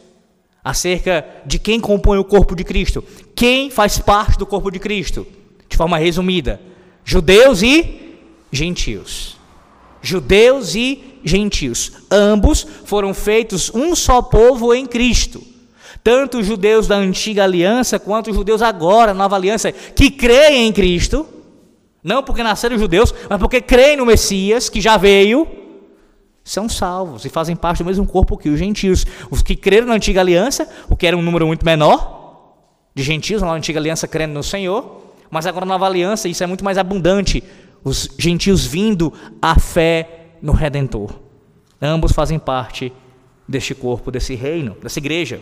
acerca 0.64 1.26
de 1.44 1.58
quem 1.58 1.78
compõe 1.78 2.16
o 2.16 2.24
corpo 2.24 2.56
de 2.56 2.64
Cristo. 2.64 3.04
Quem 3.36 3.68
faz 3.68 3.98
parte 3.98 4.38
do 4.38 4.46
corpo 4.46 4.70
de 4.70 4.78
Cristo? 4.78 5.26
De 5.68 5.76
forma 5.76 5.98
resumida: 5.98 6.58
judeus 7.04 7.60
e 7.60 8.16
gentios. 8.50 9.36
Judeus 10.00 10.74
e 10.74 11.20
gentios. 11.22 11.92
Ambos 12.10 12.66
foram 12.86 13.12
feitos 13.12 13.70
um 13.74 13.94
só 13.94 14.22
povo 14.22 14.72
em 14.72 14.86
Cristo 14.86 15.52
tanto 16.04 16.38
os 16.38 16.46
judeus 16.46 16.86
da 16.86 16.96
antiga 16.96 17.44
aliança 17.44 17.98
quanto 17.98 18.30
os 18.30 18.36
judeus 18.36 18.60
agora, 18.60 19.14
nova 19.14 19.36
aliança, 19.36 19.72
que 19.72 20.10
creem 20.10 20.68
em 20.68 20.72
Cristo, 20.72 21.26
não 22.02 22.22
porque 22.22 22.42
nasceram 22.42 22.78
judeus, 22.78 23.14
mas 23.30 23.38
porque 23.38 23.62
creem 23.62 23.96
no 23.96 24.04
Messias, 24.04 24.68
que 24.68 24.82
já 24.82 24.98
veio, 24.98 25.48
são 26.44 26.68
salvos 26.68 27.24
e 27.24 27.30
fazem 27.30 27.56
parte 27.56 27.78
do 27.78 27.86
mesmo 27.86 28.06
corpo 28.06 28.36
que 28.36 28.50
os 28.50 28.58
gentios. 28.58 29.06
Os 29.30 29.42
que 29.42 29.56
creram 29.56 29.86
na 29.86 29.94
antiga 29.94 30.20
aliança, 30.20 30.68
o 30.90 30.94
que 30.94 31.06
era 31.06 31.16
um 31.16 31.22
número 31.22 31.46
muito 31.46 31.64
menor 31.64 32.22
de 32.94 33.02
gentios 33.02 33.40
na 33.40 33.50
antiga 33.50 33.80
aliança 33.80 34.06
crendo 34.06 34.34
no 34.34 34.42
Senhor, 34.42 35.14
mas 35.30 35.46
agora 35.46 35.64
na 35.64 35.72
nova 35.74 35.86
aliança 35.86 36.28
isso 36.28 36.44
é 36.44 36.46
muito 36.46 36.62
mais 36.62 36.76
abundante, 36.76 37.42
os 37.82 38.10
gentios 38.18 38.66
vindo 38.66 39.10
à 39.40 39.58
fé 39.58 40.26
no 40.42 40.52
Redentor. 40.52 41.14
Ambos 41.80 42.12
fazem 42.12 42.38
parte 42.38 42.92
deste 43.48 43.74
corpo, 43.74 44.10
desse 44.10 44.34
reino, 44.34 44.76
dessa 44.82 44.98
igreja. 44.98 45.40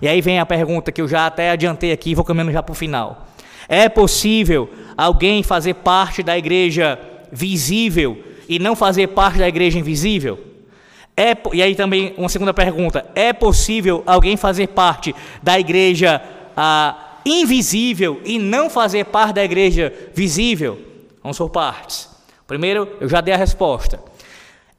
E 0.00 0.08
aí 0.08 0.20
vem 0.20 0.38
a 0.38 0.46
pergunta 0.46 0.90
que 0.90 1.00
eu 1.00 1.08
já 1.08 1.26
até 1.26 1.50
adiantei 1.50 1.92
aqui 1.92 2.14
vou 2.14 2.24
caminhando 2.24 2.52
já 2.52 2.62
para 2.62 2.72
o 2.72 2.76
final. 2.76 3.26
É 3.68 3.88
possível 3.88 4.68
alguém 4.96 5.42
fazer 5.42 5.74
parte 5.74 6.22
da 6.22 6.36
igreja 6.36 6.98
visível 7.30 8.18
e 8.48 8.58
não 8.58 8.76
fazer 8.76 9.08
parte 9.08 9.38
da 9.38 9.48
igreja 9.48 9.78
invisível? 9.78 10.38
É, 11.16 11.36
e 11.52 11.62
aí 11.62 11.74
também 11.74 12.14
uma 12.16 12.28
segunda 12.28 12.54
pergunta: 12.54 13.06
é 13.14 13.32
possível 13.32 14.02
alguém 14.06 14.36
fazer 14.36 14.68
parte 14.68 15.14
da 15.42 15.58
igreja 15.58 16.22
ah, 16.56 17.18
invisível 17.24 18.20
e 18.24 18.38
não 18.38 18.70
fazer 18.70 19.04
parte 19.06 19.34
da 19.34 19.44
igreja 19.44 19.92
visível? 20.14 20.78
Vamos 21.22 21.38
por 21.38 21.50
partes. 21.50 22.08
Primeiro, 22.46 22.88
eu 23.00 23.08
já 23.08 23.20
dei 23.20 23.32
a 23.32 23.36
resposta. 23.36 24.11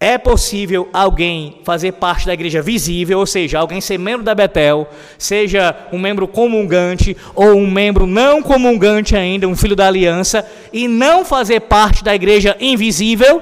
É 0.03 0.17
possível 0.17 0.89
alguém 0.91 1.61
fazer 1.63 1.93
parte 1.93 2.25
da 2.25 2.33
igreja 2.33 2.61
visível, 2.61 3.19
ou 3.19 3.25
seja, 3.25 3.57
alguém 3.57 3.79
ser 3.79 3.97
membro 3.97 4.21
da 4.21 4.35
Betel, 4.35 4.85
seja 5.17 5.73
um 5.93 5.97
membro 5.97 6.27
comungante 6.27 7.15
ou 7.33 7.53
um 7.53 7.71
membro 7.71 8.05
não 8.05 8.43
comungante 8.43 9.15
ainda, 9.15 9.47
um 9.47 9.55
filho 9.55 9.77
da 9.77 9.87
aliança, 9.87 10.45
e 10.73 10.89
não 10.89 11.23
fazer 11.23 11.61
parte 11.61 12.03
da 12.03 12.13
igreja 12.13 12.57
invisível? 12.59 13.41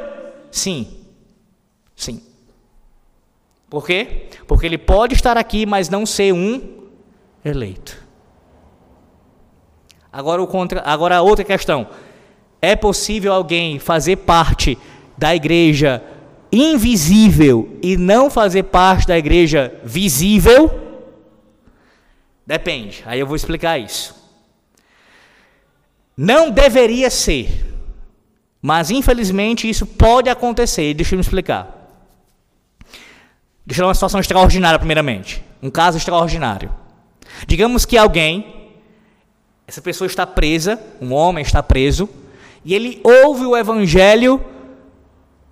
Sim. 0.52 0.88
Sim. 1.96 2.22
Por 3.68 3.84
quê? 3.84 4.28
Porque 4.46 4.68
ele 4.68 4.78
pode 4.78 5.16
estar 5.16 5.40
aqui, 5.40 5.66
mas 5.66 5.90
não 5.90 6.06
ser 6.06 6.32
um 6.32 6.62
eleito. 7.44 7.98
Agora, 10.14 10.40
o 10.44 10.46
contra, 10.46 10.84
agora 10.86 11.24
outra 11.24 11.44
questão. 11.44 11.88
É 12.62 12.76
possível 12.76 13.34
alguém 13.34 13.80
fazer 13.80 14.18
parte 14.18 14.78
da 15.18 15.36
igreja 15.36 16.04
invisível 16.52 17.78
e 17.82 17.96
não 17.96 18.30
fazer 18.30 18.64
parte 18.64 19.08
da 19.08 19.18
igreja 19.18 19.74
visível? 19.84 20.70
Depende, 22.46 23.04
aí 23.06 23.20
eu 23.20 23.28
vou 23.28 23.36
explicar 23.36 23.78
isso. 23.78 24.16
Não 26.18 26.52
deveria 26.52 27.10
ser, 27.10 27.66
mas 28.62 28.92
infelizmente 28.92 29.70
isso 29.70 29.86
pode 29.86 30.30
acontecer. 30.30 30.94
Deixa 30.94 31.16
eu 31.16 31.18
me 31.18 31.22
explicar. 31.22 31.82
Deixa 33.66 33.82
eu 33.82 33.84
dar 33.84 33.88
uma 33.88 33.94
situação 33.94 34.20
extraordinária, 34.20 34.78
primeiramente. 34.78 35.44
Um 35.64 35.70
caso 35.70 35.98
extraordinário. 35.98 36.72
Digamos 37.48 37.86
que 37.86 37.98
alguém, 37.98 38.74
essa 39.66 39.82
pessoa 39.82 40.06
está 40.06 40.28
presa, 40.28 40.82
um 41.00 41.14
homem 41.14 41.42
está 41.42 41.64
preso, 41.64 42.10
e 42.66 42.74
ele 42.74 43.00
ouve 43.04 43.46
o 43.46 43.56
evangelho 43.56 44.44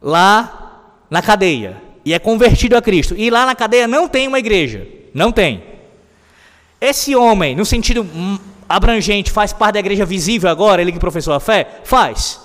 lá 0.02 0.69
na 1.10 1.22
cadeia 1.22 1.82
e 2.06 2.14
é 2.14 2.20
convertido 2.20 2.76
a 2.78 2.82
Cristo, 2.82 3.16
e 3.18 3.30
lá 3.30 3.46
na 3.46 3.56
cadeia 3.56 3.88
não 3.88 4.08
tem 4.08 4.28
uma 4.28 4.40
igreja, 4.40 4.88
não 5.14 5.32
tem. 5.32 5.64
Esse 6.80 7.16
homem, 7.16 7.56
no 7.56 7.66
sentido 7.66 8.08
abrangente, 8.68 9.32
faz 9.32 9.52
parte 9.52 9.74
da 9.74 9.80
igreja 9.80 10.06
visível 10.06 10.50
agora, 10.50 10.82
ele 10.82 10.92
que 10.92 11.00
professou 11.00 11.34
a 11.34 11.40
fé? 11.40 11.68
Faz. 11.84 12.40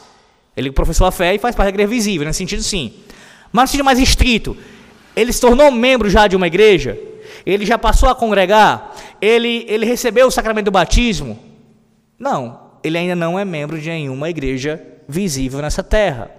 Ele 0.56 0.70
que 0.70 0.74
professou 0.74 1.06
a 1.06 1.12
fé 1.12 1.34
e 1.34 1.38
faz 1.38 1.54
parte 1.54 1.66
da 1.66 1.70
igreja 1.70 1.88
visível, 1.88 2.26
nesse 2.26 2.38
sentido 2.38 2.62
sim. 2.62 2.94
Mas 3.52 3.64
no 3.64 3.68
sentido 3.68 3.84
mais 3.84 3.98
estrito, 3.98 4.56
ele 5.14 5.32
se 5.32 5.40
tornou 5.40 5.70
membro 5.70 6.10
já 6.10 6.26
de 6.26 6.34
uma 6.34 6.46
igreja? 6.46 6.98
Ele 7.46 7.64
já 7.64 7.78
passou 7.78 8.08
a 8.08 8.14
congregar? 8.14 8.92
Ele, 9.20 9.64
ele 9.68 9.86
recebeu 9.86 10.26
o 10.26 10.30
sacramento 10.30 10.66
do 10.66 10.70
batismo? 10.70 11.38
Não, 12.18 12.60
ele 12.82 12.98
ainda 12.98 13.14
não 13.14 13.38
é 13.38 13.44
membro 13.44 13.80
de 13.80 13.88
nenhuma 13.88 14.28
igreja 14.30 14.82
visível 15.08 15.60
nessa 15.60 15.82
terra. 15.82 16.30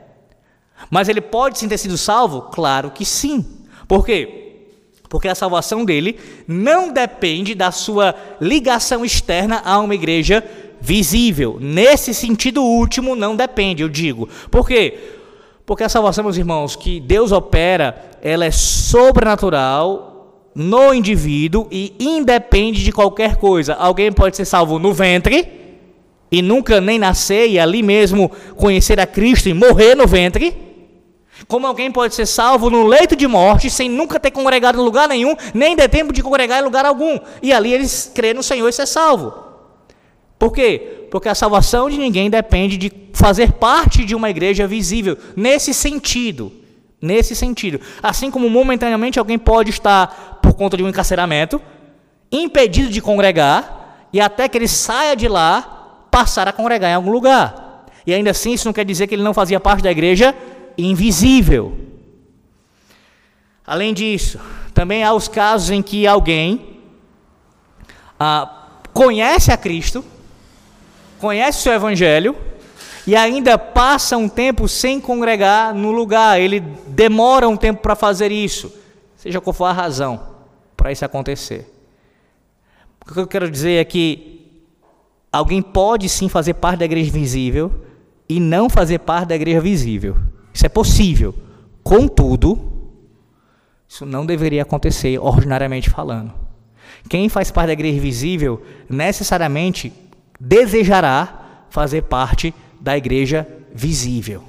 Mas 0.90 1.10
ele 1.10 1.22
pode 1.22 1.60
sim 1.60 1.68
ter 1.68 1.78
sido 1.78 1.98
salvo? 1.98 2.44
Claro 2.44 2.92
que 2.92 3.06
sim. 3.06 3.46
Por 3.88 4.06
quê? 4.06 4.42
Porque 5.10 5.28
a 5.28 5.36
salvação 5.36 5.86
dele 5.86 6.20
não 6.48 6.92
depende 6.92 7.56
da 7.56 7.72
sua 7.72 8.16
ligação 8.42 9.06
externa 9.06 9.62
a 9.64 9.80
uma 9.80 9.96
igreja 9.96 10.44
visível. 10.82 11.58
Nesse 11.60 12.14
sentido 12.14 12.64
último, 12.64 13.16
não 13.16 13.36
depende, 13.36 13.82
eu 13.82 13.90
digo. 13.90 14.28
Por 14.52 14.68
quê? 14.68 14.98
Porque 15.66 15.84
a 15.84 15.90
salvação, 15.90 16.24
meus 16.24 16.38
irmãos, 16.38 16.76
que 16.76 17.00
Deus 17.00 17.32
opera, 17.32 18.18
ela 18.22 18.46
é 18.46 18.52
sobrenatural 18.52 20.52
no 20.54 20.94
indivíduo 20.94 21.68
e 21.72 21.96
independe 22.00 22.84
de 22.84 22.92
qualquer 22.92 23.38
coisa. 23.38 23.74
Alguém 23.74 24.12
pode 24.12 24.38
ser 24.38 24.46
salvo 24.46 24.80
no 24.80 24.94
ventre 24.94 25.66
e 26.32 26.42
nunca 26.42 26.80
nem 26.80 27.00
nascer 27.00 27.50
e 27.50 27.60
ali 27.60 27.82
mesmo 27.82 28.32
conhecer 28.56 29.00
a 29.00 29.08
Cristo 29.08 29.50
e 29.50 29.54
morrer 29.54 29.96
no 29.96 30.08
ventre. 30.08 30.65
Como 31.48 31.68
alguém 31.68 31.92
pode 31.92 32.16
ser 32.16 32.26
salvo 32.26 32.70
no 32.70 32.88
leito 32.88 33.16
de 33.16 33.28
morte 33.28 33.70
sem 33.70 33.90
nunca 33.90 34.20
ter 34.20 34.32
congregado 34.32 34.80
em 34.80 34.84
lugar 34.84 35.08
nenhum, 35.08 35.36
nem 35.54 35.76
ter 35.76 35.90
tempo 35.90 36.14
de 36.14 36.24
congregar 36.24 36.60
em 36.60 36.64
lugar 36.64 36.86
algum, 36.86 37.20
e 37.42 37.52
ali 37.52 37.74
eles 37.74 38.12
crê 38.14 38.34
no 38.34 38.42
Senhor 38.42 38.68
e 38.68 38.74
ser 38.74 38.86
salvo. 38.86 39.34
Por 40.40 40.52
quê? 40.52 41.08
Porque 41.12 41.30
a 41.30 41.36
salvação 41.36 41.90
de 41.90 41.98
ninguém 41.98 42.30
depende 42.30 42.78
de 42.78 42.92
fazer 43.14 43.54
parte 43.54 44.06
de 44.06 44.16
uma 44.16 44.30
igreja 44.30 44.68
visível, 44.68 45.18
nesse 45.36 45.74
sentido. 45.74 46.52
Nesse 47.02 47.36
sentido. 47.36 47.80
Assim 48.02 48.32
como 48.32 48.50
momentaneamente 48.50 49.20
alguém 49.20 49.38
pode 49.38 49.70
estar, 49.70 50.40
por 50.42 50.54
conta 50.54 50.78
de 50.78 50.84
um 50.84 50.90
encarceramento, 50.90 51.62
impedido 52.32 52.90
de 52.90 53.02
congregar, 53.02 54.08
e 54.12 54.20
até 54.22 54.48
que 54.48 54.58
ele 54.58 54.68
saia 54.68 55.16
de 55.16 55.28
lá, 55.28 56.08
passar 56.10 56.48
a 56.48 56.54
congregar 56.54 56.90
em 56.90 56.96
algum 56.96 57.12
lugar. 57.12 57.86
E 58.08 58.14
ainda 58.14 58.32
assim, 58.32 58.54
isso 58.54 58.68
não 58.68 58.74
quer 58.74 58.86
dizer 58.86 59.08
que 59.08 59.16
ele 59.16 59.24
não 59.24 59.34
fazia 59.34 59.60
parte 59.60 59.84
da 59.84 59.92
igreja 59.92 60.34
invisível. 60.78 61.78
Além 63.66 63.94
disso, 63.94 64.40
também 64.74 65.04
há 65.04 65.14
os 65.14 65.28
casos 65.28 65.70
em 65.72 65.82
que 65.82 66.06
alguém 66.06 66.80
ah, 68.20 68.70
conhece 68.94 69.52
a 69.52 69.58
Cristo, 69.58 70.04
conhece 71.20 71.60
o 71.60 71.62
seu 71.64 71.74
Evangelho, 71.74 72.36
e 73.08 73.16
ainda 73.16 73.58
passa 73.58 74.18
um 74.18 74.28
tempo 74.28 74.68
sem 74.68 75.00
congregar 75.00 75.74
no 75.74 75.92
lugar, 75.92 76.40
ele 76.40 76.60
demora 76.88 77.48
um 77.48 77.58
tempo 77.58 77.82
para 77.82 77.96
fazer 77.96 78.32
isso, 78.32 78.72
seja 79.16 79.40
qual 79.40 79.54
for 79.54 79.66
a 79.66 79.74
razão 79.74 80.28
para 80.76 80.92
isso 80.92 81.06
acontecer. 81.06 81.72
O 83.08 83.14
que 83.14 83.20
eu 83.20 83.28
quero 83.28 83.50
dizer 83.50 83.80
é 83.80 83.86
que 83.86 84.52
alguém 85.32 85.62
pode 85.62 86.10
sim 86.10 86.28
fazer 86.28 86.56
parte 86.56 86.80
da 86.80 86.86
igreja 86.86 87.12
visível 87.12 87.72
e 88.28 88.40
não 88.40 88.70
fazer 88.70 89.00
parte 89.00 89.30
da 89.30 89.36
igreja 89.36 89.62
visível. 89.62 90.16
Isso 90.56 90.66
é 90.66 90.70
possível. 90.70 91.36
Contudo, 91.84 92.72
isso 93.86 94.06
não 94.06 94.26
deveria 94.26 94.62
acontecer 94.62 95.20
ordinariamente 95.20 95.90
falando. 95.90 96.34
Quem 97.10 97.28
faz 97.28 97.52
parte 97.52 97.68
da 97.68 97.74
igreja 97.74 98.00
visível 98.00 98.64
necessariamente 98.90 99.92
desejará 100.40 101.66
fazer 101.70 102.04
parte 102.04 102.54
da 102.80 102.98
igreja 102.98 103.46
visível. 103.74 104.44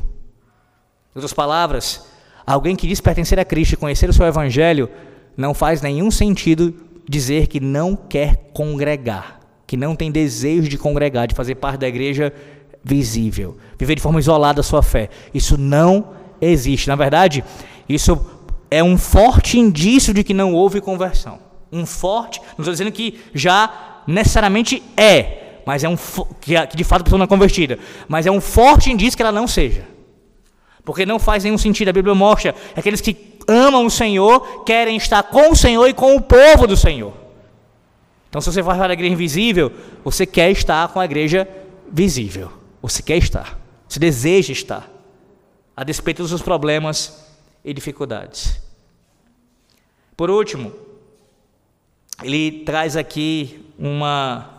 Em 1.12 1.16
outras 1.18 1.32
palavras, 1.32 2.06
alguém 2.46 2.76
que 2.76 2.86
diz 2.86 3.00
pertencer 3.00 3.40
a 3.40 3.44
Cristo 3.44 3.72
e 3.72 3.76
conhecer 3.76 4.08
o 4.08 4.12
seu 4.12 4.26
evangelho 4.26 4.88
não 5.36 5.52
faz 5.52 5.82
nenhum 5.82 6.08
sentido 6.08 6.72
dizer 7.08 7.48
que 7.48 7.58
não 7.58 7.96
quer 7.96 8.50
congregar, 8.54 9.40
que 9.66 9.76
não 9.76 9.96
tem 9.96 10.12
desejo 10.12 10.68
de 10.68 10.78
congregar, 10.78 11.26
de 11.26 11.34
fazer 11.34 11.56
parte 11.56 11.80
da 11.80 11.88
igreja 11.88 12.32
visível, 12.32 12.55
viver 12.86 13.94
de 13.94 14.02
forma 14.02 14.18
isolada 14.20 14.60
a 14.60 14.64
sua 14.64 14.82
fé. 14.82 15.10
Isso 15.34 15.58
não 15.58 16.08
existe. 16.40 16.88
Na 16.88 16.96
verdade, 16.96 17.44
isso 17.88 18.18
é 18.70 18.82
um 18.82 18.96
forte 18.96 19.58
indício 19.58 20.14
de 20.14 20.22
que 20.22 20.34
não 20.34 20.52
houve 20.52 20.80
conversão. 20.80 21.38
Um 21.72 21.84
forte, 21.84 22.40
não 22.40 22.60
estou 22.60 22.72
dizendo 22.72 22.92
que 22.92 23.18
já 23.34 24.02
necessariamente 24.06 24.82
é, 24.96 25.60
mas 25.66 25.82
é 25.82 25.88
um 25.88 25.96
que, 26.40 26.66
que 26.68 26.76
de 26.76 26.84
fato 26.84 27.00
a 27.00 27.04
pessoa 27.04 27.18
não 27.18 27.24
é 27.24 27.28
convertida, 27.28 27.78
mas 28.06 28.24
é 28.24 28.30
um 28.30 28.40
forte 28.40 28.90
indício 28.90 29.16
que 29.16 29.22
ela 29.22 29.32
não 29.32 29.48
seja. 29.48 29.84
Porque 30.84 31.04
não 31.04 31.18
faz 31.18 31.42
nenhum 31.42 31.58
sentido, 31.58 31.88
a 31.88 31.92
Bíblia 31.92 32.14
mostra, 32.14 32.54
aqueles 32.76 33.00
que 33.00 33.36
amam 33.48 33.84
o 33.84 33.90
Senhor, 33.90 34.62
querem 34.64 34.96
estar 34.96 35.24
com 35.24 35.50
o 35.50 35.56
Senhor 35.56 35.88
e 35.88 35.92
com 35.92 36.14
o 36.14 36.20
povo 36.20 36.66
do 36.66 36.76
Senhor. 36.76 37.12
Então, 38.28 38.40
se 38.40 38.52
você 38.52 38.62
vai 38.62 38.76
para 38.76 38.88
a 38.88 38.92
igreja 38.92 39.12
invisível, 39.12 39.72
você 40.04 40.24
quer 40.24 40.50
estar 40.50 40.88
com 40.88 41.00
a 41.00 41.04
igreja 41.04 41.48
visível. 41.90 42.50
Você 42.82 43.02
quer 43.02 43.16
estar. 43.16 43.58
Você 43.88 43.98
deseja 43.98 44.52
estar. 44.52 44.90
A 45.76 45.84
despeito 45.84 46.22
dos 46.22 46.30
seus 46.30 46.42
problemas 46.42 47.26
e 47.64 47.74
dificuldades. 47.74 48.60
Por 50.16 50.30
último, 50.30 50.72
ele 52.22 52.62
traz 52.64 52.96
aqui 52.96 53.66
uma 53.78 54.52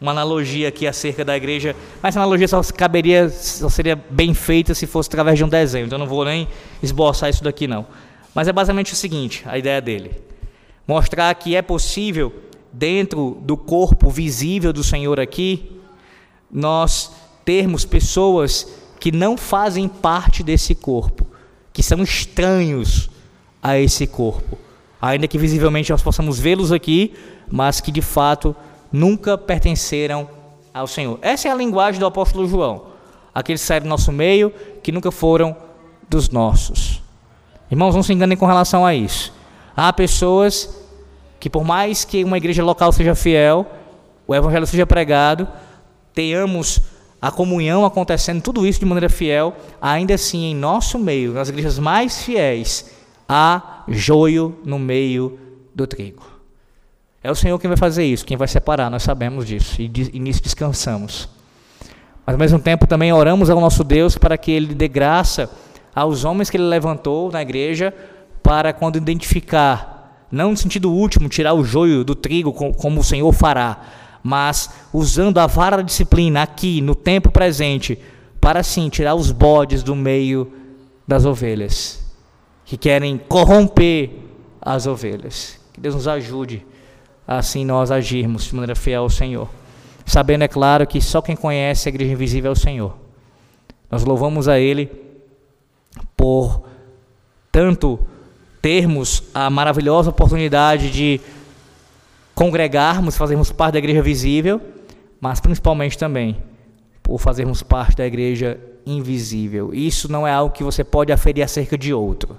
uma 0.00 0.12
analogia 0.12 0.68
aqui 0.68 0.86
acerca 0.86 1.22
da 1.22 1.36
igreja, 1.36 1.76
mas 2.00 2.14
essa 2.14 2.20
analogia 2.20 2.48
só 2.48 2.62
caberia, 2.74 3.28
só 3.28 3.68
seria 3.68 3.94
bem 3.94 4.32
feita 4.32 4.74
se 4.74 4.86
fosse 4.86 5.10
através 5.10 5.36
de 5.36 5.44
um 5.44 5.48
desenho, 5.48 5.84
então 5.84 5.96
eu 5.96 6.00
não 6.00 6.06
vou 6.06 6.24
nem 6.24 6.48
esboçar 6.82 7.28
isso 7.28 7.44
daqui 7.44 7.66
não. 7.66 7.86
Mas 8.34 8.48
é 8.48 8.52
basicamente 8.52 8.94
o 8.94 8.96
seguinte, 8.96 9.42
a 9.46 9.58
ideia 9.58 9.80
dele: 9.80 10.22
mostrar 10.86 11.34
que 11.34 11.54
é 11.54 11.60
possível 11.60 12.32
dentro 12.72 13.36
do 13.42 13.56
corpo 13.56 14.08
visível 14.08 14.72
do 14.72 14.82
Senhor 14.82 15.20
aqui 15.20 15.79
nós 16.52 17.12
termos 17.44 17.84
pessoas 17.84 18.66
que 18.98 19.10
não 19.10 19.36
fazem 19.36 19.88
parte 19.88 20.42
desse 20.42 20.74
corpo, 20.74 21.26
que 21.72 21.82
são 21.82 22.02
estranhos 22.02 23.08
a 23.62 23.78
esse 23.78 24.06
corpo, 24.06 24.58
ainda 25.00 25.28
que 25.28 25.38
visivelmente 25.38 25.90
nós 25.90 26.02
possamos 26.02 26.38
vê-los 26.38 26.72
aqui, 26.72 27.14
mas 27.50 27.80
que 27.80 27.90
de 27.90 28.02
fato 28.02 28.54
nunca 28.92 29.38
pertenceram 29.38 30.28
ao 30.72 30.86
Senhor. 30.86 31.18
Essa 31.22 31.48
é 31.48 31.50
a 31.50 31.54
linguagem 31.54 31.98
do 31.98 32.06
apóstolo 32.06 32.46
João. 32.46 32.90
Aqueles 33.34 33.60
que 33.60 33.66
saíram 33.66 33.86
do 33.86 33.90
nosso 33.90 34.12
meio, 34.12 34.52
que 34.82 34.92
nunca 34.92 35.10
foram 35.10 35.56
dos 36.08 36.28
nossos. 36.28 37.00
Irmãos, 37.70 37.94
não 37.94 38.02
se 38.02 38.12
enganem 38.12 38.36
com 38.36 38.46
relação 38.46 38.84
a 38.84 38.94
isso. 38.94 39.32
Há 39.76 39.92
pessoas 39.92 40.76
que, 41.38 41.48
por 41.48 41.64
mais 41.64 42.04
que 42.04 42.24
uma 42.24 42.36
igreja 42.36 42.64
local 42.64 42.92
seja 42.92 43.14
fiel, 43.14 43.66
o 44.26 44.34
evangelho 44.34 44.66
seja 44.66 44.84
pregado, 44.84 45.48
tenhamos 46.14 46.80
a 47.20 47.30
comunhão 47.30 47.84
acontecendo, 47.84 48.40
tudo 48.40 48.66
isso 48.66 48.80
de 48.80 48.86
maneira 48.86 49.08
fiel, 49.08 49.54
ainda 49.80 50.14
assim 50.14 50.44
em 50.44 50.54
nosso 50.54 50.98
meio, 50.98 51.32
nas 51.32 51.48
igrejas 51.48 51.78
mais 51.78 52.22
fiéis, 52.22 52.90
há 53.28 53.84
joio 53.86 54.58
no 54.64 54.78
meio 54.78 55.38
do 55.74 55.86
trigo. 55.86 56.22
É 57.22 57.30
o 57.30 57.34
Senhor 57.34 57.58
quem 57.58 57.68
vai 57.68 57.76
fazer 57.76 58.04
isso, 58.04 58.24
quem 58.24 58.36
vai 58.36 58.48
separar, 58.48 58.90
nós 58.90 59.02
sabemos 59.02 59.46
disso 59.46 59.82
e, 59.82 59.90
e 60.12 60.18
nisso 60.18 60.42
descansamos. 60.42 61.28
Mas 62.24 62.34
ao 62.34 62.38
mesmo 62.38 62.58
tempo 62.58 62.86
também 62.86 63.12
oramos 63.12 63.50
ao 63.50 63.60
nosso 63.60 63.84
Deus 63.84 64.16
para 64.16 64.38
que 64.38 64.50
Ele 64.50 64.74
dê 64.74 64.88
graça 64.88 65.50
aos 65.94 66.24
homens 66.24 66.48
que 66.48 66.56
Ele 66.56 66.64
levantou 66.64 67.30
na 67.30 67.42
igreja 67.42 67.92
para 68.42 68.72
quando 68.72 68.96
identificar, 68.96 70.24
não 70.32 70.52
no 70.52 70.56
sentido 70.56 70.90
último, 70.90 71.28
tirar 71.28 71.52
o 71.52 71.62
joio 71.62 72.02
do 72.02 72.14
trigo 72.14 72.52
como 72.52 73.00
o 73.00 73.04
Senhor 73.04 73.30
fará, 73.32 73.80
mas 74.22 74.70
usando 74.92 75.38
a 75.38 75.46
vara 75.46 75.78
da 75.78 75.82
disciplina 75.82 76.42
aqui, 76.42 76.80
no 76.80 76.94
tempo 76.94 77.30
presente, 77.30 77.98
para 78.40 78.62
sim 78.62 78.88
tirar 78.88 79.14
os 79.14 79.30
bodes 79.30 79.82
do 79.82 79.94
meio 79.94 80.52
das 81.06 81.24
ovelhas, 81.24 82.02
que 82.64 82.76
querem 82.76 83.18
corromper 83.18 84.10
as 84.60 84.86
ovelhas. 84.86 85.58
Que 85.72 85.80
Deus 85.80 85.94
nos 85.94 86.08
ajude 86.08 86.64
assim 87.26 87.64
nós 87.64 87.90
agirmos 87.90 88.44
de 88.44 88.54
maneira 88.54 88.74
fiel 88.74 89.02
ao 89.02 89.10
Senhor. 89.10 89.48
Sabendo, 90.04 90.42
é 90.42 90.48
claro, 90.48 90.86
que 90.86 91.00
só 91.00 91.22
quem 91.22 91.36
conhece 91.36 91.88
a 91.88 91.90
igreja 91.90 92.12
invisível 92.12 92.50
é 92.50 92.52
o 92.52 92.56
Senhor. 92.56 92.96
Nós 93.90 94.04
louvamos 94.04 94.48
a 94.48 94.58
Ele 94.58 94.90
por 96.16 96.62
tanto 97.52 97.98
termos 98.60 99.22
a 99.34 99.48
maravilhosa 99.48 100.10
oportunidade 100.10 100.90
de 100.90 101.20
congregarmos, 102.40 103.18
fazermos 103.18 103.52
parte 103.52 103.74
da 103.74 103.80
igreja 103.80 104.00
visível, 104.00 104.62
mas 105.20 105.40
principalmente 105.40 105.98
também 105.98 106.38
por 107.02 107.20
fazermos 107.20 107.62
parte 107.62 107.98
da 107.98 108.06
igreja 108.06 108.58
invisível. 108.86 109.74
Isso 109.74 110.10
não 110.10 110.26
é 110.26 110.32
algo 110.32 110.54
que 110.54 110.64
você 110.64 110.82
pode 110.82 111.12
aferir 111.12 111.44
acerca 111.44 111.76
de 111.76 111.92
outro. 111.92 112.38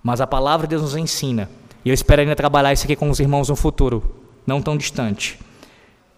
Mas 0.00 0.20
a 0.20 0.28
palavra 0.28 0.64
de 0.64 0.76
Deus 0.76 0.82
nos 0.82 0.94
ensina, 0.94 1.50
e 1.84 1.88
eu 1.88 1.92
espero 1.92 2.22
ainda 2.22 2.36
trabalhar 2.36 2.72
isso 2.72 2.84
aqui 2.84 2.94
com 2.94 3.10
os 3.10 3.18
irmãos 3.18 3.48
no 3.48 3.56
futuro, 3.56 4.14
não 4.46 4.62
tão 4.62 4.76
distante, 4.76 5.40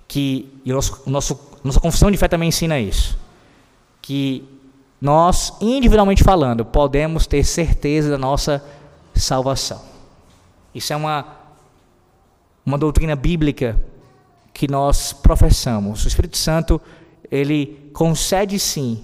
que 0.07 0.53
e 0.63 0.71
o 0.71 0.75
nosso, 0.75 1.03
nosso, 1.07 1.41
nossa 1.65 1.81
confissão 1.81 2.11
de 2.11 2.19
fé 2.19 2.29
também 2.29 2.51
ensina 2.51 2.79
isso, 2.79 3.19
que 4.03 4.47
nós, 5.01 5.55
individualmente 5.63 6.23
falando, 6.23 6.63
podemos 6.63 7.27
ter 7.27 7.43
certeza 7.43 8.11
da 8.11 8.19
nossa 8.19 8.63
salvação. 9.15 9.81
Isso 10.75 10.93
é 10.93 10.97
uma 10.97 11.42
uma 12.65 12.79
doutrina 12.79 13.17
bíblica 13.17 13.81
que 14.53 14.69
nós 14.71 15.13
professamos. 15.13 16.05
O 16.05 16.09
Espírito 16.09 16.37
Santo, 16.37 16.81
ele 17.31 17.91
concede 17.93 18.59
sim, 18.59 19.03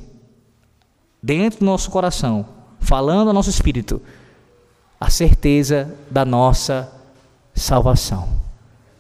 dentro 1.22 1.60
do 1.60 1.64
nosso 1.64 1.90
coração, 1.90 2.46
falando 2.80 3.28
ao 3.28 3.34
nosso 3.34 3.50
espírito, 3.50 4.00
a 5.00 5.10
certeza 5.10 5.94
da 6.10 6.24
nossa 6.24 6.92
salvação. 7.54 8.38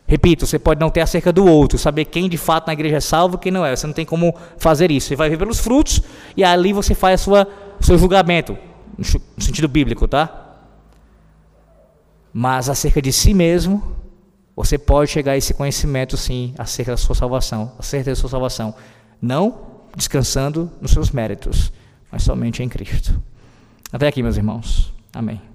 Repito, 0.06 0.46
você 0.46 0.58
pode 0.58 0.80
não 0.80 0.88
ter 0.88 1.02
acerca 1.02 1.30
do 1.30 1.44
outro, 1.44 1.78
saber 1.78 2.06
quem 2.06 2.30
de 2.30 2.38
fato 2.38 2.66
na 2.66 2.72
igreja 2.72 2.96
é 2.96 3.00
salvo 3.00 3.36
e 3.36 3.38
quem 3.38 3.52
não 3.52 3.64
é. 3.64 3.76
Você 3.76 3.86
não 3.86 3.92
tem 3.92 4.06
como 4.06 4.34
fazer 4.56 4.90
isso. 4.90 5.08
Você 5.08 5.16
vai 5.16 5.28
ver 5.28 5.36
pelos 5.36 5.58
frutos 5.58 6.00
e 6.34 6.42
ali 6.42 6.72
você 6.72 6.94
faz 6.94 7.20
a 7.20 7.24
sua, 7.24 7.48
o 7.78 7.84
seu 7.84 7.98
julgamento, 7.98 8.56
no 8.96 9.04
sentido 9.42 9.68
bíblico, 9.68 10.08
tá? 10.08 10.46
Mas 12.32 12.70
acerca 12.70 13.02
de 13.02 13.12
si 13.12 13.34
mesmo, 13.34 13.96
você 14.58 14.76
pode 14.76 15.08
chegar 15.10 15.32
a 15.32 15.36
esse 15.36 15.54
conhecimento, 15.54 16.16
sim, 16.16 16.52
acerca 16.58 16.90
da 16.90 16.96
sua 16.96 17.14
salvação, 17.14 17.72
acerca 17.78 18.10
da 18.10 18.16
sua 18.16 18.28
salvação. 18.28 18.74
Não 19.22 19.68
descansando 19.94 20.68
nos 20.80 20.90
seus 20.90 21.10
méritos, 21.12 21.72
mas 22.10 22.24
somente 22.24 22.60
em 22.60 22.68
Cristo. 22.68 23.22
Até 23.92 24.08
aqui, 24.08 24.20
meus 24.20 24.36
irmãos. 24.36 24.92
Amém. 25.14 25.48